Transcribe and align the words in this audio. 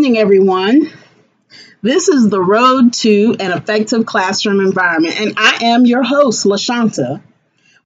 Evening, 0.00 0.16
everyone. 0.16 0.90
This 1.82 2.08
is 2.08 2.30
the 2.30 2.40
road 2.40 2.94
to 3.00 3.36
an 3.38 3.52
effective 3.52 4.06
classroom 4.06 4.60
environment, 4.60 5.20
and 5.20 5.34
I 5.36 5.58
am 5.64 5.84
your 5.84 6.02
host, 6.02 6.46
LaShanta. 6.46 7.20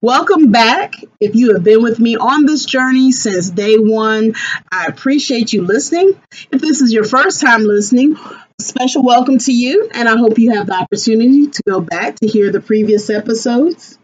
Welcome 0.01 0.53
back. 0.53 0.95
If 1.19 1.35
you 1.35 1.55
have 1.55 1.65
been 1.65 1.83
with 1.83 1.98
me 1.98 2.16
on 2.16 2.47
this 2.47 2.66
journey 2.66 3.11
since 3.11 3.51
day 3.51 3.79
one, 3.79 4.35
I 4.71 4.87
appreciate 4.87 5.53
you 5.53 5.62
listening. 5.62 6.12
If 6.53 6.61
this 6.61 6.83
is 6.83 6.93
your 6.93 7.03
first 7.03 7.41
time 7.41 7.65
listening, 7.65 8.17
special 8.60 9.02
welcome 9.02 9.38
to 9.38 9.52
you, 9.52 9.91
and 9.93 10.09
I 10.09 10.16
hope 10.16 10.38
you 10.38 10.55
have 10.55 10.69
the 10.69 10.74
opportunity 10.74 11.49
to 11.49 11.62
go 11.66 11.80
back 11.80 12.15
to 12.21 12.29
hear 12.29 12.52
the 12.52 12.60
previous 12.60 13.10
episodes. 13.10 13.99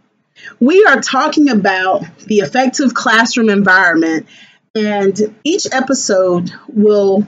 We 0.59 0.85
are 0.85 1.01
talking 1.01 1.49
about 1.49 2.03
the 2.27 2.41
effective 2.41 2.93
classroom 2.93 3.51
environment, 3.51 4.27
and 4.75 5.17
each 5.45 5.69
episode 5.71 6.51
will 6.67 7.25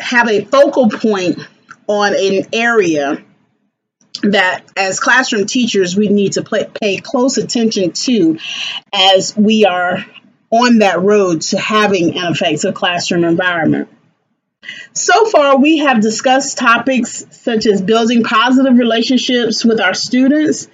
have 0.00 0.28
a 0.28 0.44
focal 0.44 0.90
point 0.90 1.38
on 1.86 2.14
an 2.14 2.46
area 2.52 3.24
that 4.22 4.64
as 4.76 5.00
classroom 5.00 5.46
teachers 5.46 5.96
we 5.96 6.08
need 6.08 6.32
to 6.32 6.42
play, 6.42 6.68
pay 6.80 6.96
close 6.98 7.38
attention 7.38 7.92
to 7.92 8.38
as 8.92 9.36
we 9.36 9.64
are 9.64 10.04
on 10.50 10.78
that 10.78 11.00
road 11.00 11.42
to 11.42 11.58
having 11.58 12.16
an 12.16 12.32
effective 12.32 12.74
classroom 12.74 13.24
environment. 13.24 13.88
So 14.92 15.26
far, 15.26 15.58
we 15.58 15.78
have 15.78 16.00
discussed 16.00 16.58
topics 16.58 17.24
such 17.30 17.66
as 17.66 17.82
building 17.82 18.24
positive 18.24 18.76
relationships 18.78 19.64
with 19.64 19.80
our 19.80 19.94
students, 19.94 20.68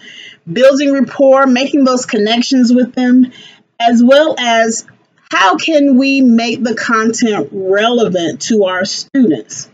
building 0.50 0.92
rapport, 0.92 1.46
making 1.46 1.84
those 1.84 2.06
connections 2.06 2.72
with 2.72 2.94
them, 2.94 3.32
as 3.78 4.02
well 4.02 4.34
as 4.38 4.86
how 5.32 5.56
can 5.56 5.96
we 5.96 6.20
make 6.20 6.62
the 6.62 6.74
content 6.74 7.48
relevant 7.52 8.42
to 8.42 8.64
our 8.64 8.84
students? 8.84 9.70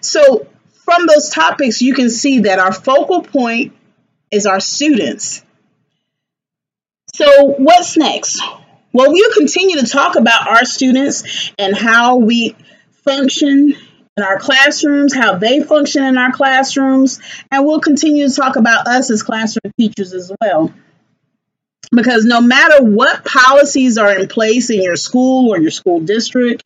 So, 0.00 0.46
from 0.84 1.06
those 1.06 1.28
topics, 1.28 1.82
you 1.82 1.92
can 1.92 2.08
see 2.08 2.40
that 2.40 2.60
our 2.60 2.72
focal 2.72 3.22
point 3.22 3.72
is 4.30 4.46
our 4.46 4.60
students. 4.60 5.44
So, 7.14 7.48
what's 7.58 7.96
next? 7.96 8.40
Well, 8.92 9.10
we'll 9.10 9.32
continue 9.32 9.80
to 9.80 9.86
talk 9.86 10.14
about 10.14 10.46
our 10.46 10.64
students 10.64 11.50
and 11.58 11.76
how 11.76 12.18
we 12.18 12.54
function 13.04 13.74
in 14.16 14.22
our 14.22 14.38
classrooms, 14.38 15.12
how 15.12 15.36
they 15.36 15.64
function 15.64 16.04
in 16.04 16.16
our 16.16 16.30
classrooms, 16.30 17.18
and 17.50 17.64
we'll 17.66 17.80
continue 17.80 18.28
to 18.28 18.34
talk 18.34 18.54
about 18.54 18.86
us 18.86 19.10
as 19.10 19.24
classroom 19.24 19.72
teachers 19.76 20.12
as 20.12 20.30
well. 20.40 20.72
Because 21.94 22.24
no 22.24 22.40
matter 22.40 22.82
what 22.82 23.24
policies 23.24 23.98
are 23.98 24.18
in 24.18 24.26
place 24.26 24.70
in 24.70 24.82
your 24.82 24.96
school 24.96 25.52
or 25.52 25.60
your 25.60 25.70
school 25.70 26.00
district 26.00 26.64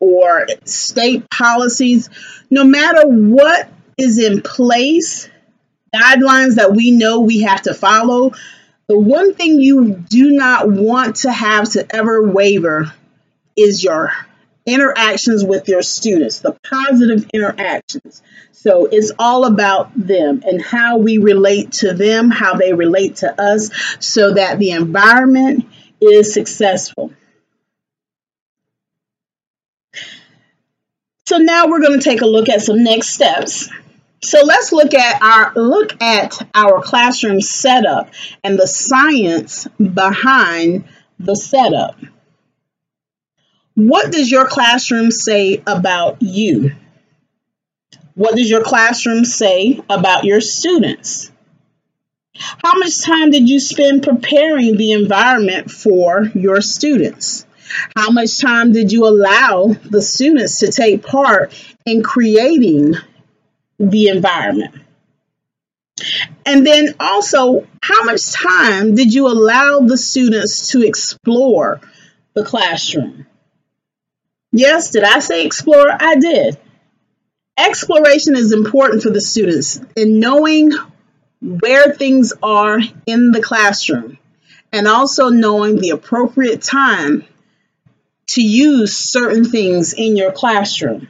or 0.00 0.46
state 0.64 1.30
policies, 1.30 2.10
no 2.50 2.64
matter 2.64 3.06
what 3.06 3.68
is 3.96 4.18
in 4.18 4.42
place, 4.42 5.28
guidelines 5.94 6.56
that 6.56 6.72
we 6.72 6.90
know 6.90 7.20
we 7.20 7.42
have 7.42 7.62
to 7.62 7.74
follow, 7.74 8.32
the 8.88 8.98
one 8.98 9.34
thing 9.34 9.60
you 9.60 9.94
do 9.94 10.32
not 10.32 10.68
want 10.68 11.16
to 11.16 11.32
have 11.32 11.70
to 11.70 11.94
ever 11.94 12.22
waver 12.22 12.92
is 13.56 13.82
your 13.82 14.12
interactions 14.66 15.44
with 15.44 15.68
your 15.68 15.82
students, 15.82 16.40
the 16.40 16.56
positive 16.68 17.30
interactions. 17.32 18.22
So 18.52 18.86
it's 18.86 19.12
all 19.18 19.44
about 19.46 19.92
them 19.94 20.42
and 20.44 20.60
how 20.60 20.98
we 20.98 21.18
relate 21.18 21.72
to 21.72 21.94
them, 21.94 22.30
how 22.30 22.54
they 22.54 22.72
relate 22.72 23.16
to 23.16 23.40
us, 23.40 23.70
so 24.00 24.34
that 24.34 24.58
the 24.58 24.72
environment 24.72 25.66
is 26.00 26.34
successful. 26.34 27.12
So 31.26 31.38
now 31.38 31.66
we're 31.66 31.80
going 31.80 31.98
to 31.98 32.04
take 32.04 32.22
a 32.22 32.26
look 32.26 32.48
at 32.48 32.60
some 32.60 32.84
next 32.84 33.10
steps. 33.10 33.68
So 34.22 34.42
let's 34.44 34.72
look 34.72 34.94
at 34.94 35.22
our 35.22 35.52
look 35.54 36.00
at 36.02 36.48
our 36.54 36.80
classroom 36.82 37.40
setup 37.40 38.10
and 38.42 38.58
the 38.58 38.66
science 38.66 39.68
behind 39.78 40.84
the 41.18 41.34
setup. 41.34 41.96
What 43.76 44.10
does 44.10 44.30
your 44.30 44.46
classroom 44.46 45.10
say 45.10 45.62
about 45.66 46.22
you? 46.22 46.72
What 48.14 48.34
does 48.34 48.48
your 48.48 48.64
classroom 48.64 49.26
say 49.26 49.82
about 49.90 50.24
your 50.24 50.40
students? 50.40 51.30
How 52.34 52.78
much 52.78 53.02
time 53.02 53.30
did 53.30 53.50
you 53.50 53.60
spend 53.60 54.02
preparing 54.02 54.78
the 54.78 54.92
environment 54.92 55.70
for 55.70 56.24
your 56.34 56.62
students? 56.62 57.44
How 57.94 58.10
much 58.10 58.40
time 58.40 58.72
did 58.72 58.92
you 58.92 59.06
allow 59.06 59.76
the 59.84 60.00
students 60.00 60.60
to 60.60 60.72
take 60.72 61.04
part 61.04 61.52
in 61.84 62.02
creating 62.02 62.94
the 63.78 64.08
environment? 64.08 64.74
And 66.46 66.66
then 66.66 66.94
also, 66.98 67.66
how 67.82 68.04
much 68.04 68.32
time 68.32 68.94
did 68.94 69.12
you 69.12 69.26
allow 69.26 69.80
the 69.80 69.98
students 69.98 70.70
to 70.70 70.82
explore 70.82 71.82
the 72.32 72.42
classroom? 72.42 73.26
Yes, 74.56 74.90
did 74.90 75.04
I 75.04 75.18
say 75.18 75.44
explore? 75.44 75.86
I 75.90 76.14
did. 76.14 76.56
Exploration 77.58 78.36
is 78.36 78.52
important 78.52 79.02
for 79.02 79.10
the 79.10 79.20
students 79.20 79.78
in 79.94 80.18
knowing 80.18 80.72
where 81.42 81.92
things 81.92 82.32
are 82.42 82.78
in 83.04 83.32
the 83.32 83.42
classroom 83.42 84.16
and 84.72 84.88
also 84.88 85.28
knowing 85.28 85.76
the 85.76 85.90
appropriate 85.90 86.62
time 86.62 87.26
to 88.28 88.42
use 88.42 88.96
certain 88.96 89.44
things 89.44 89.92
in 89.92 90.16
your 90.16 90.32
classroom. 90.32 91.08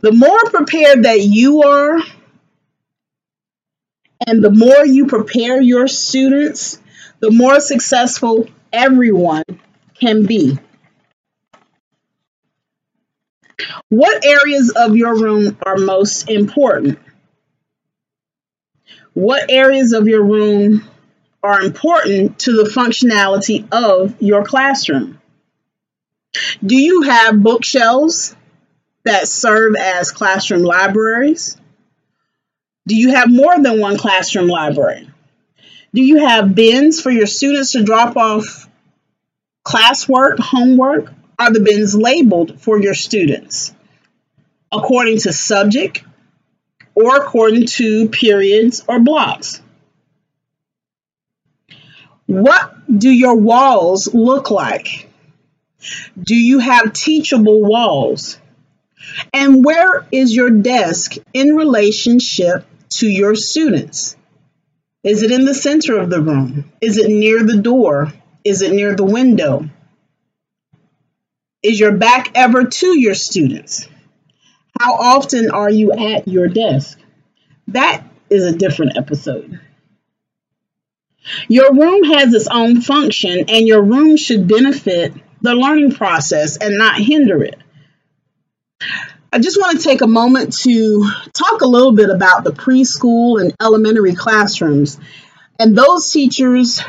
The 0.00 0.12
more 0.12 0.44
prepared 0.44 1.02
that 1.06 1.22
you 1.22 1.64
are, 1.64 1.98
and 4.26 4.42
the 4.42 4.50
more 4.50 4.84
you 4.84 5.06
prepare 5.06 5.60
your 5.60 5.88
students, 5.88 6.80
the 7.20 7.30
more 7.30 7.60
successful 7.60 8.48
everyone 8.72 9.44
can 9.94 10.26
be. 10.26 10.58
What 13.88 14.24
areas 14.24 14.72
of 14.74 14.96
your 14.96 15.14
room 15.14 15.56
are 15.64 15.76
most 15.76 16.28
important? 16.28 16.98
What 19.14 19.50
areas 19.50 19.92
of 19.92 20.08
your 20.08 20.24
room 20.24 20.88
are 21.42 21.60
important 21.60 22.38
to 22.40 22.52
the 22.52 22.70
functionality 22.70 23.66
of 23.72 24.20
your 24.20 24.44
classroom? 24.44 25.20
Do 26.64 26.76
you 26.76 27.02
have 27.02 27.42
bookshelves 27.42 28.34
that 29.04 29.28
serve 29.28 29.74
as 29.78 30.10
classroom 30.10 30.62
libraries? 30.62 31.56
Do 32.86 32.96
you 32.96 33.14
have 33.14 33.30
more 33.30 33.60
than 33.60 33.80
one 33.80 33.96
classroom 33.96 34.48
library? 34.48 35.08
Do 35.94 36.02
you 36.02 36.26
have 36.26 36.54
bins 36.54 37.00
for 37.00 37.10
your 37.10 37.26
students 37.26 37.72
to 37.72 37.84
drop 37.84 38.16
off 38.16 38.68
classwork, 39.64 40.38
homework? 40.38 41.12
Are 41.38 41.52
the 41.52 41.60
bins 41.60 41.94
labeled 41.94 42.60
for 42.60 42.80
your 42.80 42.94
students 42.94 43.74
according 44.70 45.18
to 45.18 45.32
subject 45.32 46.04
or 46.94 47.16
according 47.16 47.66
to 47.66 48.08
periods 48.08 48.84
or 48.88 49.00
blocks? 49.00 49.60
What 52.26 52.74
do 52.98 53.10
your 53.10 53.36
walls 53.36 54.12
look 54.14 54.50
like? 54.50 55.08
Do 56.20 56.34
you 56.34 56.60
have 56.60 56.92
teachable 56.92 57.60
walls? 57.60 58.38
And 59.32 59.64
where 59.64 60.06
is 60.12 60.34
your 60.34 60.50
desk 60.50 61.16
in 61.34 61.54
relationship 61.54 62.64
to 62.96 63.08
your 63.08 63.34
students? 63.34 64.16
Is 65.04 65.22
it 65.22 65.30
in 65.30 65.44
the 65.44 65.54
center 65.54 65.98
of 65.98 66.10
the 66.10 66.20
room? 66.20 66.72
Is 66.80 66.98
it 66.98 67.08
near 67.08 67.42
the 67.42 67.56
door? 67.56 68.12
Is 68.44 68.62
it 68.62 68.72
near 68.72 68.94
the 68.94 69.04
window? 69.04 69.68
Is 71.62 71.78
your 71.78 71.92
back 71.92 72.32
ever 72.34 72.64
to 72.64 72.98
your 72.98 73.14
students? 73.14 73.88
How 74.78 74.94
often 74.94 75.50
are 75.50 75.70
you 75.70 75.92
at 75.92 76.26
your 76.26 76.48
desk? 76.48 76.98
That 77.68 78.04
is 78.30 78.44
a 78.44 78.56
different 78.56 78.96
episode. 78.96 79.60
Your 81.48 81.72
room 81.72 82.02
has 82.04 82.34
its 82.34 82.48
own 82.48 82.80
function, 82.80 83.44
and 83.48 83.68
your 83.68 83.82
room 83.82 84.16
should 84.16 84.48
benefit 84.48 85.12
the 85.40 85.54
learning 85.54 85.92
process 85.92 86.56
and 86.56 86.78
not 86.78 86.98
hinder 86.98 87.44
it. 87.44 87.61
I 89.34 89.38
just 89.38 89.58
want 89.58 89.78
to 89.78 89.82
take 89.82 90.02
a 90.02 90.06
moment 90.06 90.58
to 90.58 91.10
talk 91.32 91.62
a 91.62 91.66
little 91.66 91.92
bit 91.92 92.10
about 92.10 92.44
the 92.44 92.50
preschool 92.50 93.40
and 93.40 93.54
elementary 93.62 94.14
classrooms. 94.14 95.00
And 95.58 95.74
those 95.74 96.12
teachers, 96.12 96.82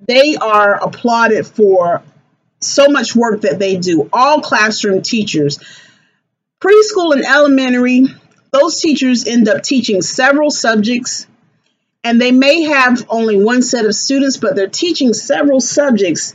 they 0.00 0.36
are 0.36 0.82
applauded 0.82 1.46
for 1.46 2.02
so 2.60 2.88
much 2.88 3.14
work 3.14 3.42
that 3.42 3.58
they 3.58 3.76
do. 3.76 4.08
All 4.10 4.40
classroom 4.40 5.02
teachers, 5.02 5.58
preschool 6.62 7.12
and 7.12 7.26
elementary, 7.26 8.06
those 8.52 8.80
teachers 8.80 9.26
end 9.26 9.46
up 9.48 9.62
teaching 9.62 10.00
several 10.00 10.50
subjects 10.50 11.26
and 12.04 12.18
they 12.18 12.32
may 12.32 12.62
have 12.62 13.04
only 13.10 13.42
one 13.42 13.60
set 13.60 13.84
of 13.84 13.94
students, 13.94 14.38
but 14.38 14.56
they're 14.56 14.66
teaching 14.66 15.12
several 15.12 15.60
subjects. 15.60 16.34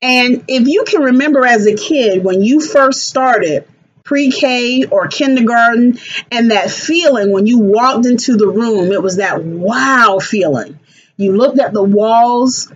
And 0.00 0.44
if 0.46 0.68
you 0.68 0.84
can 0.86 1.02
remember 1.02 1.44
as 1.44 1.66
a 1.66 1.74
kid 1.74 2.22
when 2.22 2.40
you 2.42 2.60
first 2.60 3.06
started 3.06 3.66
pre 4.04 4.30
K 4.30 4.84
or 4.84 5.08
kindergarten, 5.08 5.98
and 6.30 6.50
that 6.50 6.70
feeling 6.70 7.30
when 7.30 7.46
you 7.46 7.58
walked 7.58 8.06
into 8.06 8.36
the 8.36 8.48
room, 8.48 8.92
it 8.92 9.02
was 9.02 9.16
that 9.16 9.42
wow 9.44 10.18
feeling. 10.20 10.78
You 11.16 11.36
looked 11.36 11.60
at 11.60 11.72
the 11.72 11.82
walls, 11.82 12.72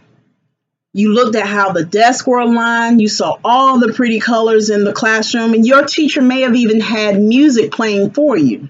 you 0.93 1.13
looked 1.13 1.37
at 1.37 1.47
how 1.47 1.73
the 1.73 1.85
desks 1.85 2.27
were 2.27 2.39
aligned, 2.39 3.01
you 3.01 3.09
saw 3.09 3.39
all 3.45 3.79
the 3.79 3.93
pretty 3.93 4.21
colors 4.21 4.71
in 4.71 4.85
the 4.85 4.93
classroom, 4.93 5.55
and 5.55 5.67
your 5.67 5.85
teacher 5.85 6.23
may 6.23 6.43
have 6.43 6.55
even 6.55 6.81
had 6.81 7.21
music 7.21 7.73
playing 7.73 8.13
for 8.13 8.37
you. 8.37 8.69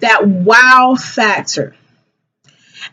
That 0.00 0.26
wow 0.26 0.96
factor. 0.98 1.76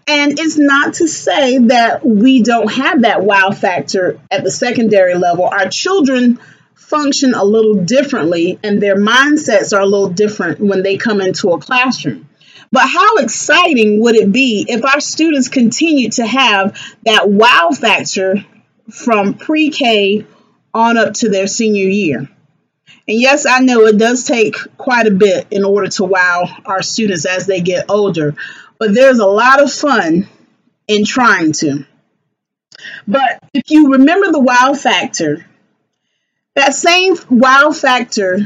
And 0.07 0.39
it's 0.39 0.57
not 0.57 0.95
to 0.95 1.07
say 1.07 1.57
that 1.57 2.05
we 2.05 2.43
don't 2.43 2.71
have 2.71 3.01
that 3.01 3.23
wow 3.23 3.49
factor 3.51 4.19
at 4.29 4.43
the 4.43 4.51
secondary 4.51 5.15
level. 5.15 5.45
Our 5.45 5.69
children 5.69 6.39
function 6.75 7.33
a 7.33 7.43
little 7.43 7.83
differently 7.83 8.59
and 8.63 8.81
their 8.81 8.95
mindsets 8.95 9.75
are 9.75 9.81
a 9.81 9.85
little 9.85 10.09
different 10.09 10.59
when 10.59 10.83
they 10.83 10.97
come 10.97 11.21
into 11.21 11.51
a 11.51 11.59
classroom. 11.59 12.29
But 12.71 12.87
how 12.87 13.17
exciting 13.17 14.01
would 14.01 14.15
it 14.15 14.31
be 14.31 14.65
if 14.67 14.83
our 14.83 14.99
students 14.99 15.47
continue 15.47 16.09
to 16.11 16.25
have 16.25 16.77
that 17.03 17.29
wow 17.29 17.69
factor 17.69 18.45
from 18.91 19.35
pre 19.35 19.69
K 19.69 20.25
on 20.73 20.97
up 20.97 21.13
to 21.15 21.29
their 21.29 21.47
senior 21.47 21.87
year? 21.87 22.29
And 23.07 23.19
yes, 23.19 23.45
I 23.45 23.59
know 23.59 23.85
it 23.85 23.97
does 23.97 24.23
take 24.23 24.55
quite 24.77 25.07
a 25.07 25.11
bit 25.11 25.47
in 25.51 25.63
order 25.63 25.87
to 25.89 26.05
wow 26.05 26.47
our 26.65 26.81
students 26.81 27.25
as 27.25 27.45
they 27.45 27.61
get 27.61 27.89
older, 27.89 28.35
but 28.79 28.93
there's 28.93 29.19
a 29.19 29.25
lot 29.25 29.61
of 29.61 29.71
fun 29.71 30.27
in 30.87 31.05
trying 31.05 31.53
to. 31.53 31.85
But 33.07 33.43
if 33.53 33.69
you 33.69 33.93
remember 33.93 34.31
the 34.31 34.39
wow 34.39 34.73
factor, 34.73 35.45
that 36.55 36.73
same 36.73 37.15
wow 37.29 37.71
factor 37.71 38.39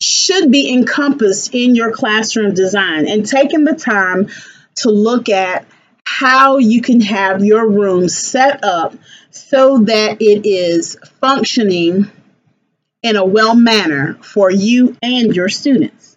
should 0.00 0.52
be 0.52 0.72
encompassed 0.72 1.54
in 1.54 1.74
your 1.74 1.92
classroom 1.92 2.54
design 2.54 3.08
and 3.08 3.26
taking 3.26 3.64
the 3.64 3.74
time 3.74 4.28
to 4.76 4.90
look 4.90 5.28
at 5.28 5.66
how 6.04 6.58
you 6.58 6.80
can 6.80 7.00
have 7.00 7.44
your 7.44 7.68
room 7.68 8.08
set 8.08 8.64
up 8.64 8.94
so 9.30 9.78
that 9.78 10.22
it 10.22 10.46
is 10.46 10.96
functioning 11.20 12.10
in 13.02 13.16
a 13.16 13.24
well 13.24 13.54
manner 13.54 14.14
for 14.22 14.50
you 14.50 14.96
and 15.02 15.34
your 15.34 15.48
students. 15.48 16.16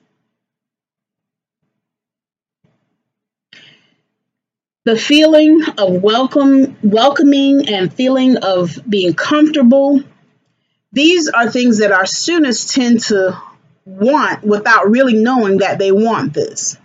The 4.84 4.98
feeling 4.98 5.62
of 5.78 6.02
welcome, 6.02 6.76
welcoming 6.82 7.70
and 7.70 7.94
feeling 7.94 8.38
of 8.38 8.80
being 8.90 9.14
comfortable, 9.14 10.02
these 10.92 11.30
are 11.30 11.50
things 11.50 11.80
that 11.80 11.92
our 11.92 12.06
students 12.06 12.74
tend 12.74 13.02
to 13.02 13.42
want 13.86 14.44
without 14.44 14.90
really 14.90 15.16
knowing 15.16 15.60
that 15.60 15.80
they 15.80 15.92
want 15.92 16.34
this. 16.34 16.78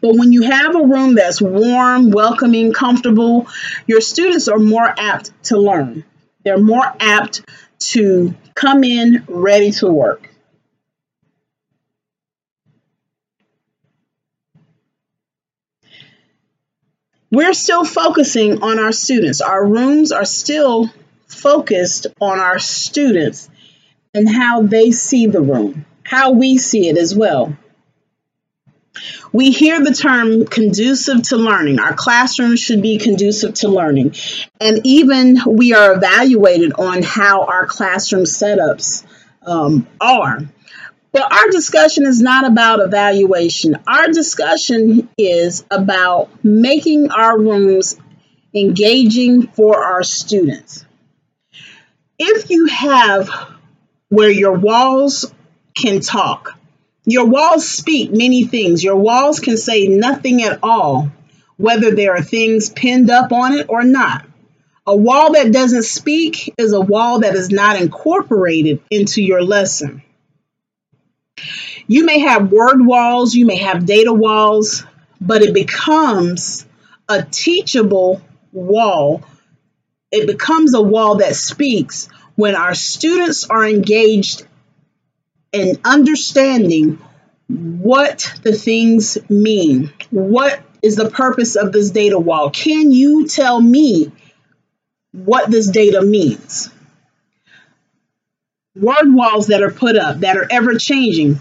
But 0.00 0.16
when 0.16 0.32
you 0.32 0.42
have 0.42 0.74
a 0.74 0.84
room 0.84 1.14
that's 1.14 1.40
warm, 1.40 2.10
welcoming, 2.10 2.72
comfortable, 2.72 3.48
your 3.86 4.00
students 4.00 4.48
are 4.48 4.58
more 4.58 4.86
apt 4.86 5.30
to 5.44 5.58
learn. 5.58 6.04
They're 6.44 6.58
more 6.58 6.84
apt 6.98 7.42
to 7.90 8.34
come 8.54 8.84
in 8.84 9.24
ready 9.28 9.72
to 9.72 9.88
work. 9.88 10.28
We're 17.30 17.54
still 17.54 17.84
focusing 17.84 18.62
on 18.62 18.78
our 18.78 18.92
students. 18.92 19.40
Our 19.40 19.66
rooms 19.66 20.12
are 20.12 20.26
still 20.26 20.90
focused 21.34 22.06
on 22.20 22.38
our 22.38 22.58
students 22.58 23.48
and 24.14 24.28
how 24.28 24.62
they 24.62 24.90
see 24.90 25.26
the 25.26 25.40
room, 25.40 25.86
how 26.04 26.32
we 26.32 26.58
see 26.58 26.88
it 26.88 26.96
as 26.96 27.14
well. 27.14 27.56
We 29.32 29.50
hear 29.50 29.82
the 29.82 29.94
term 29.94 30.44
conducive 30.46 31.22
to 31.28 31.36
learning. 31.36 31.78
Our 31.78 31.94
classrooms 31.94 32.60
should 32.60 32.82
be 32.82 32.98
conducive 32.98 33.54
to 33.54 33.68
learning. 33.68 34.14
And 34.60 34.80
even 34.84 35.38
we 35.46 35.72
are 35.72 35.94
evaluated 35.94 36.74
on 36.74 37.02
how 37.02 37.44
our 37.46 37.66
classroom 37.66 38.24
setups 38.24 39.04
um, 39.46 39.86
are. 40.00 40.40
But 41.12 41.32
our 41.32 41.48
discussion 41.50 42.06
is 42.06 42.20
not 42.20 42.46
about 42.46 42.80
evaluation. 42.80 43.76
Our 43.86 44.08
discussion 44.08 45.08
is 45.18 45.64
about 45.70 46.44
making 46.44 47.10
our 47.10 47.38
rooms 47.38 47.98
engaging 48.54 49.46
for 49.48 49.82
our 49.82 50.02
students. 50.02 50.84
If 52.24 52.50
you 52.50 52.66
have 52.66 53.28
where 54.08 54.30
your 54.30 54.52
walls 54.52 55.32
can 55.74 56.00
talk. 56.00 56.56
Your 57.04 57.26
walls 57.26 57.68
speak 57.68 58.12
many 58.12 58.44
things. 58.44 58.84
Your 58.84 58.96
walls 58.96 59.40
can 59.40 59.56
say 59.56 59.88
nothing 59.88 60.42
at 60.42 60.60
all, 60.62 61.10
whether 61.56 61.90
there 61.90 62.14
are 62.14 62.22
things 62.22 62.70
pinned 62.70 63.10
up 63.10 63.32
on 63.32 63.54
it 63.54 63.66
or 63.68 63.82
not. 63.82 64.24
A 64.86 64.94
wall 64.94 65.32
that 65.32 65.50
doesn't 65.50 65.82
speak 65.82 66.54
is 66.58 66.72
a 66.72 66.80
wall 66.80 67.20
that 67.20 67.34
is 67.34 67.50
not 67.50 67.80
incorporated 67.80 68.80
into 68.90 69.20
your 69.20 69.42
lesson. 69.42 70.02
You 71.88 72.04
may 72.04 72.20
have 72.20 72.52
word 72.52 72.86
walls, 72.86 73.34
you 73.34 73.46
may 73.46 73.56
have 73.56 73.84
data 73.84 74.12
walls, 74.12 74.84
but 75.20 75.42
it 75.42 75.54
becomes 75.54 76.66
a 77.08 77.22
teachable 77.22 78.22
wall. 78.52 79.24
It 80.12 80.26
becomes 80.26 80.74
a 80.74 80.82
wall 80.82 81.16
that 81.16 81.34
speaks 81.34 82.08
when 82.36 82.54
our 82.54 82.74
students 82.74 83.48
are 83.48 83.66
engaged 83.66 84.46
in 85.52 85.78
understanding 85.84 86.98
what 87.48 88.32
the 88.42 88.52
things 88.52 89.18
mean. 89.30 89.92
What 90.10 90.60
is 90.82 90.96
the 90.96 91.10
purpose 91.10 91.56
of 91.56 91.72
this 91.72 91.90
data 91.90 92.18
wall? 92.18 92.50
Can 92.50 92.92
you 92.92 93.26
tell 93.26 93.60
me 93.60 94.12
what 95.12 95.50
this 95.50 95.68
data 95.70 96.02
means? 96.02 96.70
Word 98.74 99.14
walls 99.14 99.48
that 99.48 99.62
are 99.62 99.70
put 99.70 99.96
up 99.96 100.20
that 100.20 100.36
are 100.36 100.46
ever 100.50 100.76
changing, 100.76 101.38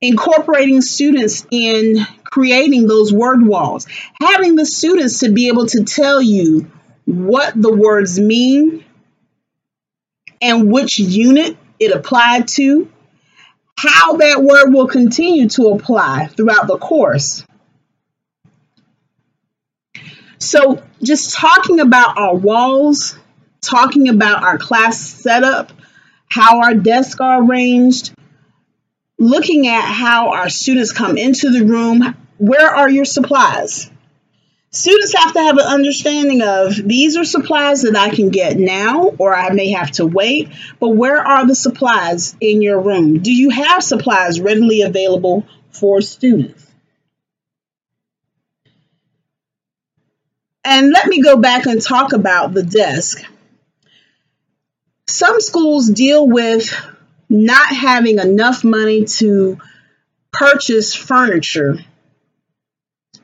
incorporating 0.00 0.80
students 0.82 1.46
in 1.50 2.06
creating 2.24 2.86
those 2.86 3.12
word 3.12 3.44
walls, 3.44 3.86
having 4.20 4.54
the 4.54 4.66
students 4.66 5.20
to 5.20 5.30
be 5.30 5.48
able 5.48 5.66
to 5.66 5.82
tell 5.82 6.22
you 6.22 6.70
what 7.08 7.54
the 7.60 7.74
words 7.74 8.20
mean, 8.20 8.84
and 10.42 10.70
which 10.70 10.98
unit 10.98 11.56
it 11.80 11.90
applied 11.90 12.48
to, 12.48 12.90
how 13.78 14.16
that 14.16 14.42
word 14.42 14.74
will 14.74 14.88
continue 14.88 15.48
to 15.48 15.68
apply 15.68 16.26
throughout 16.26 16.66
the 16.66 16.76
course. 16.76 17.46
So, 20.38 20.82
just 21.02 21.34
talking 21.34 21.80
about 21.80 22.18
our 22.18 22.34
walls, 22.34 23.18
talking 23.62 24.10
about 24.10 24.42
our 24.42 24.58
class 24.58 25.00
setup, 25.00 25.72
how 26.28 26.60
our 26.60 26.74
desks 26.74 27.20
are 27.20 27.42
arranged, 27.42 28.12
looking 29.18 29.66
at 29.66 29.80
how 29.80 30.32
our 30.32 30.50
students 30.50 30.92
come 30.92 31.16
into 31.16 31.48
the 31.48 31.64
room, 31.64 32.14
where 32.36 32.68
are 32.68 32.90
your 32.90 33.06
supplies? 33.06 33.90
Students 34.70 35.14
have 35.16 35.32
to 35.32 35.40
have 35.40 35.56
an 35.56 35.66
understanding 35.66 36.42
of 36.42 36.74
these 36.76 37.16
are 37.16 37.24
supplies 37.24 37.82
that 37.82 37.96
I 37.96 38.10
can 38.10 38.28
get 38.28 38.58
now 38.58 39.12
or 39.18 39.34
I 39.34 39.50
may 39.50 39.70
have 39.70 39.90
to 39.92 40.06
wait, 40.06 40.50
but 40.78 40.90
where 40.90 41.26
are 41.26 41.46
the 41.46 41.54
supplies 41.54 42.36
in 42.38 42.60
your 42.60 42.80
room? 42.80 43.20
Do 43.20 43.32
you 43.32 43.48
have 43.48 43.82
supplies 43.82 44.40
readily 44.40 44.82
available 44.82 45.46
for 45.70 46.02
students? 46.02 46.66
And 50.64 50.90
let 50.90 51.06
me 51.06 51.22
go 51.22 51.38
back 51.38 51.64
and 51.64 51.80
talk 51.80 52.12
about 52.12 52.52
the 52.52 52.62
desk. 52.62 53.22
Some 55.06 55.40
schools 55.40 55.88
deal 55.88 56.28
with 56.28 56.70
not 57.30 57.68
having 57.68 58.18
enough 58.18 58.64
money 58.64 59.06
to 59.06 59.56
purchase 60.30 60.94
furniture 60.94 61.78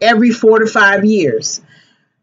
every 0.01 0.31
four 0.31 0.61
to 0.61 0.67
five 0.67 1.05
years. 1.05 1.61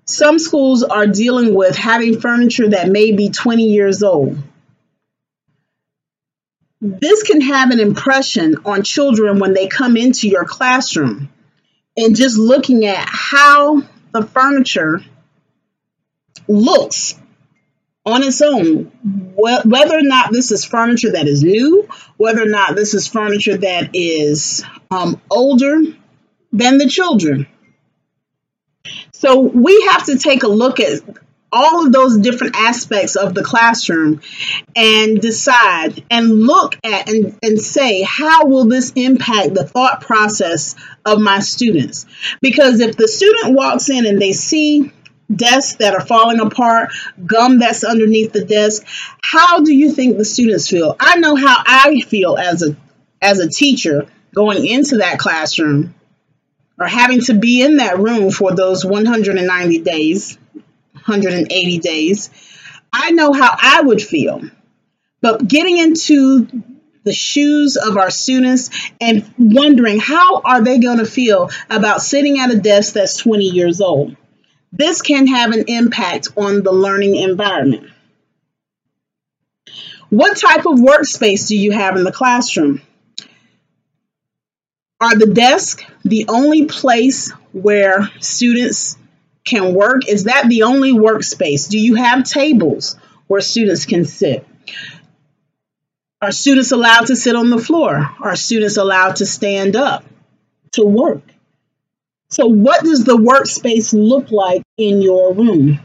Some 0.05 0.39
schools 0.39 0.83
are 0.83 1.07
dealing 1.07 1.53
with 1.53 1.75
having 1.75 2.19
furniture 2.19 2.69
that 2.69 2.89
may 2.89 3.11
be 3.11 3.29
20 3.29 3.63
years 3.63 4.03
old. 4.03 4.37
This 6.81 7.23
can 7.23 7.41
have 7.41 7.69
an 7.69 7.79
impression 7.79 8.55
on 8.65 8.83
children 8.83 9.39
when 9.39 9.53
they 9.53 9.67
come 9.67 9.95
into 9.95 10.27
your 10.27 10.45
classroom 10.45 11.29
and 11.95 12.15
just 12.15 12.37
looking 12.37 12.85
at 12.85 13.07
how 13.07 13.83
the 14.11 14.23
furniture 14.23 15.01
looks 16.47 17.19
on 18.03 18.23
its 18.23 18.41
own, 18.41 18.91
whether 19.35 19.97
or 19.97 20.01
not 20.01 20.31
this 20.31 20.51
is 20.51 20.65
furniture 20.65 21.11
that 21.11 21.27
is 21.27 21.43
new, 21.43 21.87
whether 22.17 22.41
or 22.41 22.49
not 22.49 22.75
this 22.75 22.95
is 22.95 23.07
furniture 23.07 23.57
that 23.57 23.91
is 23.93 24.63
um, 24.89 25.21
older 25.29 25.81
than 26.51 26.79
the 26.79 26.87
children. 26.87 27.47
So 29.11 29.39
we 29.39 29.89
have 29.91 30.05
to 30.05 30.17
take 30.17 30.43
a 30.43 30.47
look 30.47 30.79
at 30.79 31.01
all 31.51 31.85
of 31.85 31.91
those 31.91 32.17
different 32.17 32.55
aspects 32.55 33.15
of 33.15 33.33
the 33.33 33.43
classroom 33.43 34.21
and 34.75 35.19
decide 35.21 36.03
and 36.09 36.43
look 36.43 36.75
at 36.83 37.09
and, 37.09 37.37
and 37.43 37.59
say, 37.59 38.03
how 38.03 38.45
will 38.45 38.65
this 38.65 38.93
impact 38.95 39.53
the 39.53 39.65
thought 39.65 40.01
process 40.01 40.75
of 41.05 41.19
my 41.19 41.39
students? 41.39 42.05
Because 42.41 42.79
if 42.79 42.95
the 42.95 43.07
student 43.07 43.53
walks 43.53 43.89
in 43.89 44.05
and 44.05 44.21
they 44.21 44.31
see 44.31 44.93
desks 45.33 45.75
that 45.77 45.93
are 45.93 46.05
falling 46.05 46.39
apart, 46.39 46.91
gum 47.25 47.59
that's 47.59 47.83
underneath 47.83 48.31
the 48.31 48.45
desk, 48.45 48.83
how 49.21 49.61
do 49.61 49.73
you 49.73 49.91
think 49.91 50.17
the 50.17 50.25
students 50.25 50.69
feel? 50.69 50.95
I 50.99 51.17
know 51.17 51.35
how 51.35 51.55
I 51.65 52.01
feel 52.07 52.37
as 52.37 52.63
a 52.63 52.75
as 53.21 53.39
a 53.39 53.49
teacher 53.49 54.07
going 54.33 54.65
into 54.65 54.97
that 54.97 55.19
classroom 55.19 55.93
or 56.81 56.87
having 56.87 57.21
to 57.21 57.33
be 57.33 57.61
in 57.61 57.77
that 57.77 57.99
room 57.99 58.31
for 58.31 58.53
those 58.53 58.83
190 58.83 59.79
days 59.79 60.37
180 61.05 61.79
days, 61.79 62.29
I 62.93 63.11
know 63.11 63.33
how 63.33 63.55
I 63.59 63.81
would 63.81 64.01
feel. 64.01 64.41
But 65.21 65.47
getting 65.47 65.77
into 65.77 66.47
the 67.03 67.13
shoes 67.13 67.77
of 67.77 67.97
our 67.97 68.11
students 68.11 68.69
and 68.99 69.33
wondering 69.37 69.99
how 69.99 70.41
are 70.41 70.63
they 70.63 70.77
going 70.77 70.99
to 70.99 71.05
feel 71.05 71.49
about 71.69 72.01
sitting 72.01 72.39
at 72.39 72.51
a 72.51 72.59
desk 72.59 72.93
that's 72.93 73.17
20 73.17 73.45
years 73.45 73.81
old. 73.81 74.15
This 74.71 75.01
can 75.01 75.27
have 75.27 75.51
an 75.51 75.65
impact 75.67 76.29
on 76.37 76.63
the 76.63 76.71
learning 76.71 77.15
environment. 77.15 77.89
What 80.09 80.37
type 80.37 80.65
of 80.65 80.79
workspace 80.79 81.47
do 81.47 81.57
you 81.57 81.71
have 81.71 81.95
in 81.95 82.03
the 82.03 82.11
classroom? 82.11 82.81
Are 85.01 85.15
the 85.15 85.25
desks 85.25 85.83
the 86.05 86.27
only 86.29 86.65
place 86.65 87.31
where 87.53 88.07
students 88.19 88.97
can 89.43 89.73
work? 89.73 90.07
Is 90.07 90.25
that 90.25 90.47
the 90.47 90.63
only 90.63 90.93
workspace? 90.93 91.67
Do 91.69 91.79
you 91.79 91.95
have 91.95 92.23
tables 92.23 92.95
where 93.25 93.41
students 93.41 93.85
can 93.85 94.05
sit? 94.05 94.47
Are 96.21 96.31
students 96.31 96.71
allowed 96.71 97.07
to 97.07 97.15
sit 97.15 97.35
on 97.35 97.49
the 97.49 97.57
floor? 97.57 98.07
Are 98.21 98.35
students 98.35 98.77
allowed 98.77 99.15
to 99.17 99.25
stand 99.25 99.75
up 99.75 100.05
to 100.73 100.85
work? 100.85 101.23
So, 102.29 102.45
what 102.45 102.83
does 102.83 103.03
the 103.03 103.17
workspace 103.17 103.93
look 103.93 104.29
like 104.29 104.61
in 104.77 105.01
your 105.01 105.33
room? 105.33 105.79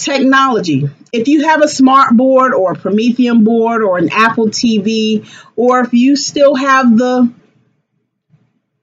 Technology. 0.00 0.88
If 1.12 1.28
you 1.28 1.46
have 1.46 1.62
a 1.62 1.68
smart 1.68 2.16
board 2.16 2.54
or 2.54 2.72
a 2.72 2.76
Promethean 2.76 3.44
board 3.44 3.82
or 3.82 3.98
an 3.98 4.08
Apple 4.10 4.48
TV, 4.48 5.28
or 5.56 5.80
if 5.80 5.92
you 5.92 6.16
still 6.16 6.54
have 6.54 6.96
the, 6.96 7.32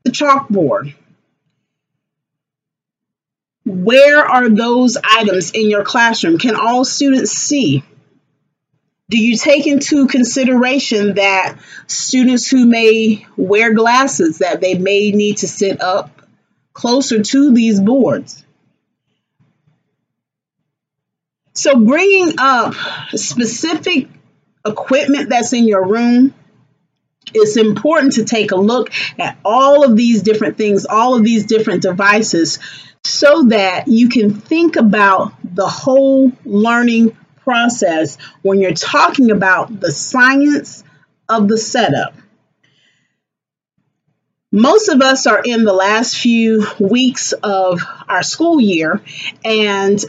the 0.04 0.12
chalkboard, 0.12 0.94
where 3.66 4.26
are 4.26 4.48
those 4.48 4.98
items 5.04 5.52
in 5.52 5.70
your 5.70 5.84
classroom? 5.84 6.38
Can 6.38 6.56
all 6.56 6.86
students 6.86 7.32
see? 7.32 7.84
Do 9.10 9.18
you 9.18 9.38
take 9.38 9.68
into 9.68 10.08
consideration 10.08 11.16
that 11.16 11.58
students 11.88 12.48
who 12.48 12.66
may 12.66 13.26
wear 13.36 13.74
glasses 13.74 14.40
that 14.40 14.62
they 14.62 14.78
may 14.78 15.12
need 15.12 15.38
to 15.38 15.48
sit 15.48 15.82
up 15.82 16.22
closer 16.74 17.24
to 17.24 17.54
these 17.54 17.80
boards? 17.80 18.44
So 21.58 21.76
bringing 21.84 22.36
up 22.38 22.76
specific 23.16 24.10
equipment 24.64 25.30
that's 25.30 25.54
in 25.54 25.68
your 25.68 25.88
room 25.88 26.34
it's 27.34 27.58
important 27.58 28.14
to 28.14 28.24
take 28.24 28.52
a 28.52 28.56
look 28.56 28.90
at 29.20 29.38
all 29.44 29.84
of 29.84 29.98
these 29.98 30.22
different 30.22 30.58
things, 30.58 30.86
all 30.86 31.16
of 31.16 31.24
these 31.24 31.46
different 31.46 31.82
devices 31.82 32.60
so 33.04 33.44
that 33.46 33.88
you 33.88 34.08
can 34.08 34.34
think 34.34 34.76
about 34.76 35.34
the 35.44 35.68
whole 35.68 36.32
learning 36.46 37.18
process 37.38 38.18
when 38.44 38.62
you're 38.62 38.74
talking 38.74 39.32
about 39.32 39.80
the 39.80 39.92
science 39.92 40.84
of 41.28 41.48
the 41.48 41.58
setup. 41.58 42.14
Most 44.52 44.88
of 44.88 45.02
us 45.02 45.28
are 45.28 45.42
in 45.44 45.66
the 45.66 45.74
last 45.74 46.18
few 46.18 46.66
weeks 46.80 47.34
of 47.34 47.82
our 48.08 48.24
school 48.24 48.62
year 48.62 49.02
and 49.44 50.04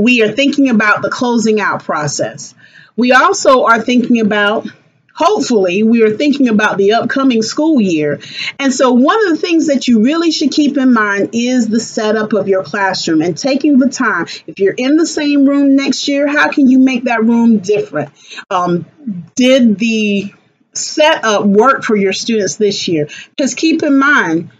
we 0.00 0.22
are 0.22 0.32
thinking 0.32 0.70
about 0.70 1.02
the 1.02 1.10
closing 1.10 1.60
out 1.60 1.84
process. 1.84 2.54
We 2.96 3.12
also 3.12 3.64
are 3.64 3.80
thinking 3.80 4.20
about 4.20 4.66
hopefully 5.14 5.82
we 5.82 6.02
are 6.02 6.16
thinking 6.16 6.48
about 6.48 6.78
the 6.78 6.92
upcoming 6.92 7.42
school 7.42 7.78
year. 7.78 8.20
And 8.58 8.72
so 8.72 8.92
one 8.92 9.22
of 9.26 9.30
the 9.30 9.36
things 9.36 9.66
that 9.66 9.86
you 9.86 10.02
really 10.02 10.30
should 10.30 10.50
keep 10.50 10.78
in 10.78 10.94
mind 10.94 11.30
is 11.34 11.68
the 11.68 11.78
setup 11.78 12.32
of 12.32 12.48
your 12.48 12.64
classroom 12.64 13.20
and 13.20 13.36
taking 13.36 13.78
the 13.78 13.90
time. 13.90 14.26
If 14.46 14.58
you're 14.58 14.74
in 14.74 14.96
the 14.96 15.06
same 15.06 15.44
room 15.44 15.76
next 15.76 16.08
year, 16.08 16.26
how 16.26 16.50
can 16.50 16.68
you 16.68 16.78
make 16.78 17.04
that 17.04 17.22
room 17.22 17.58
different? 17.58 18.10
Um, 18.48 18.86
did 19.34 19.78
the 19.78 20.32
setup 20.72 21.44
work 21.44 21.82
for 21.82 21.96
your 21.96 22.14
students 22.14 22.56
this 22.56 22.88
year? 22.88 23.08
Because 23.36 23.54
keep 23.54 23.82
in 23.82 23.98
mind, 23.98 24.50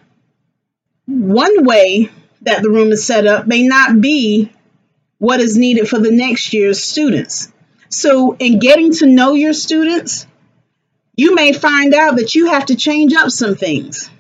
one 1.07 1.65
way 1.65 2.11
that 2.43 2.63
the 2.63 2.69
room 2.71 2.93
is 2.93 3.07
set 3.07 3.27
up 3.27 3.47
may 3.47 3.67
not 3.67 4.01
be 4.01 4.51
what 5.21 5.39
is 5.39 5.57
needed 5.57 5.87
for 5.87 5.99
the 5.99 6.11
next 6.11 6.53
year's 6.55 6.83
students. 6.83 7.53
So, 7.91 8.37
in 8.39 8.59
getting 8.59 8.93
to 8.95 9.07
know 9.07 9.35
your 9.35 9.53
students, 9.53 10.27
you 11.15 11.35
may 11.35 11.53
find 11.53 11.95
out 11.95 12.17
that 12.17 12.35
you 12.35 12.47
have 12.47 12.67
to 12.67 12.75
change 12.75 13.13
up 13.13 13.31
some 13.31 13.55
things. 13.55 14.11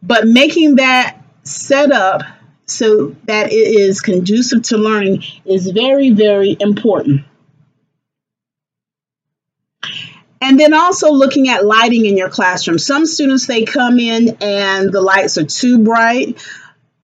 But 0.00 0.26
making 0.26 0.76
that 0.76 1.18
set 1.42 1.90
up 1.90 2.22
so 2.66 3.16
that 3.24 3.52
it 3.52 3.56
is 3.56 4.00
conducive 4.00 4.62
to 4.64 4.78
learning 4.78 5.24
is 5.44 5.68
very, 5.68 6.10
very 6.10 6.56
important. 6.60 7.22
And 10.40 10.60
then 10.60 10.74
also 10.74 11.10
looking 11.10 11.48
at 11.48 11.64
lighting 11.64 12.06
in 12.06 12.16
your 12.16 12.30
classroom. 12.30 12.78
Some 12.78 13.06
students, 13.06 13.46
they 13.46 13.64
come 13.64 13.98
in 13.98 14.36
and 14.40 14.92
the 14.92 15.00
lights 15.00 15.38
are 15.38 15.44
too 15.44 15.78
bright. 15.78 16.40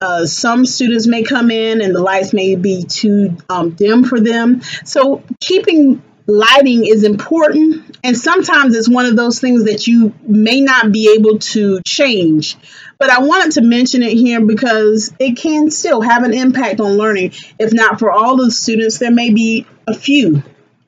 Uh, 0.00 0.26
some 0.26 0.64
students 0.64 1.08
may 1.08 1.24
come 1.24 1.50
in 1.50 1.80
and 1.80 1.92
the 1.92 2.00
lights 2.00 2.32
may 2.32 2.54
be 2.54 2.84
too 2.84 3.36
um, 3.48 3.70
dim 3.70 4.04
for 4.04 4.20
them. 4.20 4.62
So 4.84 5.24
keeping 5.40 6.00
lighting 6.28 6.84
is 6.84 7.04
important 7.04 7.98
and 8.04 8.16
sometimes 8.16 8.76
it's 8.76 8.88
one 8.88 9.06
of 9.06 9.16
those 9.16 9.40
things 9.40 9.64
that 9.64 9.86
you 9.86 10.14
may 10.22 10.60
not 10.60 10.92
be 10.92 11.14
able 11.16 11.38
to 11.38 11.80
change 11.86 12.54
but 12.98 13.08
i 13.08 13.22
wanted 13.22 13.52
to 13.52 13.62
mention 13.62 14.02
it 14.02 14.12
here 14.12 14.44
because 14.44 15.10
it 15.18 15.38
can 15.38 15.70
still 15.70 16.02
have 16.02 16.24
an 16.24 16.34
impact 16.34 16.80
on 16.80 16.98
learning 16.98 17.32
if 17.58 17.72
not 17.72 17.98
for 17.98 18.12
all 18.12 18.36
the 18.36 18.50
students 18.50 18.98
there 18.98 19.10
may 19.10 19.32
be 19.32 19.66
a 19.86 19.94
few 19.94 20.42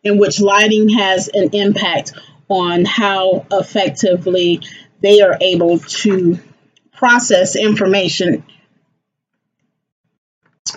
in 0.04 0.18
which 0.18 0.42
lighting 0.42 0.90
has 0.90 1.30
an 1.32 1.48
impact 1.54 2.12
on 2.50 2.84
how 2.84 3.46
effectively 3.50 4.60
they 5.00 5.22
are 5.22 5.38
able 5.40 5.78
to 5.78 6.38
process 6.92 7.56
information 7.56 8.44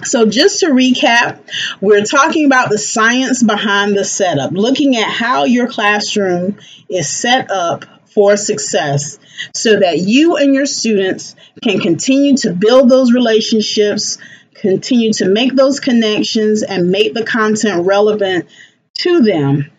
so, 0.03 0.25
just 0.25 0.61
to 0.61 0.67
recap, 0.67 1.39
we're 1.79 2.03
talking 2.03 2.45
about 2.45 2.69
the 2.69 2.77
science 2.77 3.43
behind 3.43 3.95
the 3.95 4.03
setup, 4.03 4.51
looking 4.51 4.95
at 4.95 5.09
how 5.09 5.43
your 5.43 5.67
classroom 5.67 6.57
is 6.89 7.07
set 7.07 7.51
up 7.51 7.85
for 8.13 8.37
success 8.37 9.19
so 9.53 9.79
that 9.79 9.99
you 9.99 10.37
and 10.37 10.53
your 10.53 10.65
students 10.65 11.35
can 11.61 11.79
continue 11.79 12.35
to 12.37 12.53
build 12.53 12.89
those 12.89 13.11
relationships, 13.11 14.17
continue 14.53 15.13
to 15.13 15.27
make 15.27 15.55
those 15.55 15.79
connections, 15.79 16.63
and 16.63 16.89
make 16.89 17.13
the 17.13 17.25
content 17.25 17.85
relevant 17.85 18.47
to 18.95 19.21
them. 19.21 19.69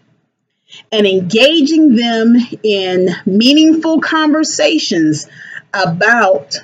And 0.90 1.06
engaging 1.06 1.94
them 1.94 2.35
in 2.64 3.09
meaningful 3.25 4.00
conversations 4.00 5.28
about 5.73 6.56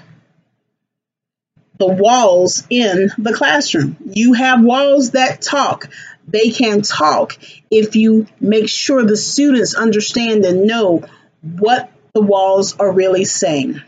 the 1.80 1.86
walls 1.86 2.66
in 2.68 3.10
the 3.16 3.32
classroom. 3.32 3.96
You 4.04 4.34
have 4.34 4.62
walls 4.62 5.12
that 5.12 5.40
talk. 5.40 5.88
They 6.28 6.50
can 6.50 6.82
talk 6.82 7.38
if 7.70 7.96
you 7.96 8.26
make 8.38 8.68
sure 8.68 9.02
the 9.02 9.16
students 9.16 9.74
understand 9.74 10.44
and 10.44 10.66
know 10.66 11.02
what 11.42 11.90
the 12.12 12.20
walls 12.20 12.78
are 12.78 12.92
really 12.92 13.24
saying. 13.24 13.80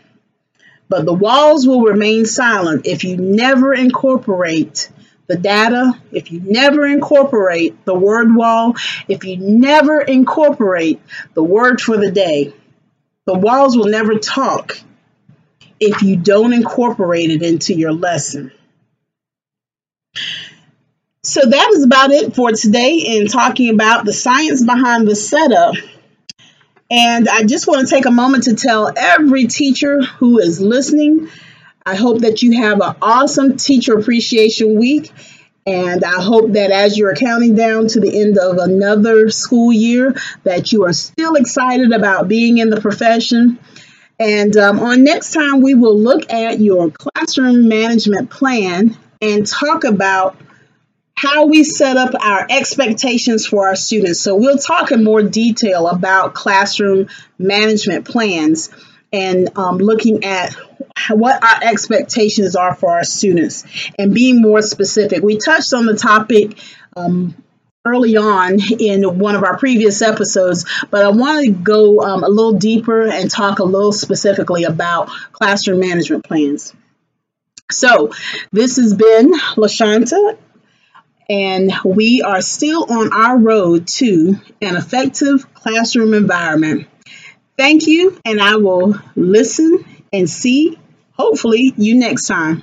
But 0.89 1.05
the 1.05 1.13
walls 1.13 1.67
will 1.67 1.83
remain 1.83 2.25
silent 2.25 2.87
if 2.87 3.05
you 3.05 3.19
never 3.19 3.75
incorporate 3.75 4.91
the 5.27 5.37
data, 5.37 5.93
if 6.13 6.33
you 6.33 6.41
never 6.43 6.87
incorporate 6.87 7.85
the 7.85 7.95
word 7.95 8.35
wall, 8.35 8.75
if 9.07 9.25
you 9.25 9.37
never 9.37 10.01
incorporate 10.01 10.99
the 11.35 11.45
word 11.45 11.79
for 11.79 11.99
the 11.99 12.11
day. 12.11 12.55
The 13.27 13.39
walls 13.39 13.77
will 13.77 13.89
never 13.89 14.19
talk 14.19 14.79
if 15.83 16.03
you 16.03 16.17
don't 16.17 16.53
incorporate 16.53 17.31
it 17.31 17.43
into 17.43 17.75
your 17.75 17.93
lesson. 17.93 18.53
So 21.23 21.41
that 21.41 21.71
is 21.75 21.85
about 21.85 22.11
it 22.11 22.35
for 22.35 22.51
today 22.53 22.99
in 23.07 23.29
talking 23.29 23.71
about 23.73 24.05
the 24.05 24.13
science 24.13 24.65
behind 24.65 25.07
the 25.07 25.15
setup. 25.15 25.75
And 26.91 27.29
I 27.29 27.45
just 27.45 27.67
want 27.67 27.87
to 27.87 27.95
take 27.95 28.07
a 28.07 28.11
moment 28.11 28.45
to 28.45 28.55
tell 28.55 28.93
every 28.97 29.47
teacher 29.47 30.03
who 30.03 30.39
is 30.39 30.61
listening 30.61 31.31
I 31.85 31.97
hope 31.97 32.21
that 32.21 32.43
you 32.43 32.63
have 32.63 32.81
an 32.81 32.95
awesome 33.03 33.57
Teacher 33.57 33.99
Appreciation 33.99 34.79
Week. 34.79 35.11
And 35.67 36.05
I 36.05 36.21
hope 36.23 36.53
that 36.53 36.71
as 36.71 36.97
you're 36.97 37.15
counting 37.15 37.55
down 37.55 37.87
to 37.89 38.01
the 38.01 38.21
end 38.21 38.39
of 38.39 38.59
another 38.59 39.31
school 39.31 39.73
year, 39.73 40.17
that 40.45 40.73
you 40.73 40.85
are 40.85 40.93
still 40.93 41.35
excited 41.35 41.93
about 41.93 42.29
being 42.29 42.59
in 42.59 42.71
the 42.71 42.81
profession. 42.81 43.59
And 44.23 44.57
um, 44.57 44.79
on 44.79 45.03
next 45.03 45.33
time, 45.33 45.63
we 45.63 45.75
will 45.75 45.99
look 45.99 46.33
at 46.33 46.61
your 46.61 46.93
classroom 46.93 47.67
management 47.67 48.31
plan 48.31 48.97
and 49.21 49.45
talk 49.45 49.83
about 49.83 50.37
how 51.17 51.47
we 51.47 51.65
set 51.65 51.97
up 51.97 52.15
our 52.15 52.47
expectations 52.49 53.47
for 53.47 53.67
our 53.67 53.75
students. 53.75 54.21
So 54.21 54.37
we'll 54.37 54.59
talk 54.59 54.93
in 54.93 55.03
more 55.03 55.25
detail 55.25 55.89
about 55.89 56.35
classroom 56.35 57.09
management 57.37 58.07
plans 58.07 58.71
and 59.13 59.59
um, 59.59 59.79
looking 59.79 60.23
at 60.23 60.55
what 61.11 61.43
our 61.43 61.69
expectations 61.69 62.55
are 62.55 62.77
for 62.77 62.91
our 62.91 63.05
students 63.05 63.65
and 63.99 64.15
being 64.15 64.41
more 64.41 64.63
specific. 64.63 65.21
We 65.21 65.39
touched 65.39 65.75
on 65.75 65.85
the 65.87 65.97
topic 65.97 66.59
um, 66.95 67.35
early 67.85 68.17
on 68.17 68.59
in 68.79 69.19
one 69.19 69.35
of 69.35 69.43
our 69.43 69.59
previous 69.59 70.03
episodes, 70.03 70.65
but 70.91 71.05
I 71.05 71.09
want 71.09 71.45
to 71.45 71.51
go 71.51 72.01
um, 72.01 72.23
a 72.23 72.29
little 72.29 72.55
deeper 72.55 73.03
and 73.09 73.31
talk 73.31 73.59
a 73.59 73.65
little 73.65 73.93
specifically 73.93 74.65
about 74.65 75.09
classroom 75.33 75.81
management 75.81 76.25
plans. 76.25 76.75
So, 77.71 78.13
this 78.53 78.77
has 78.77 78.95
been 78.95 79.33
LaShanta, 79.33 80.37
and 81.29 81.73
we 81.85 82.23
are 82.23 82.43
still 82.43 82.87
on 82.89 83.13
our 83.13 83.39
road 83.39 83.89
to 83.89 84.37
an 84.61 84.77
effective 84.77 85.53
classroom 85.55 86.15
environment. 86.15 86.87
Thank 87.57 87.87
you, 87.87 88.19
and 88.25 88.41
I 88.41 88.57
will 88.57 89.01
listen 89.17 89.85
and 90.13 90.29
see, 90.29 90.79
hopefully, 91.13 91.73
you 91.77 91.97
next 91.97 92.27
time. 92.27 92.63